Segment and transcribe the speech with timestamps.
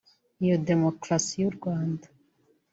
[0.43, 2.07] Iyo demukrasi yurwanda